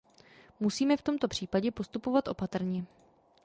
[0.59, 2.85] Musíme v tomto případě postupovat opatrně.